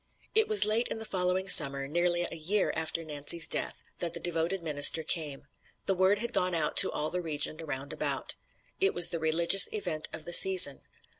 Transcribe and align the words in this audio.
It 0.33 0.47
was 0.47 0.65
late 0.65 0.87
in 0.87 0.97
the 0.97 1.05
following 1.05 1.47
Summer, 1.47 1.87
nearly 1.87 2.23
a 2.31 2.35
year 2.35 2.73
after 2.75 3.03
Nancy's 3.05 3.47
death, 3.47 3.83
that 3.99 4.13
the 4.13 4.19
devoted 4.19 4.63
minister 4.63 5.03
came. 5.03 5.43
The 5.85 5.93
word 5.93 6.17
had 6.17 6.33
gone 6.33 6.55
out 6.55 6.75
to 6.77 6.91
all 6.91 7.11
the 7.11 7.21
region 7.21 7.55
round 7.57 7.93
about. 7.93 8.35
It 8.79 8.95
was 8.95 9.09
the 9.09 9.19
religious 9.19 9.69
event 9.71 10.07
of 10.11 10.25
the 10.25 10.33
season. 10.33 10.81